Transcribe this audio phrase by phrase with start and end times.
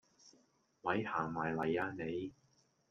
[0.81, 2.31] 咪行埋嚟呀你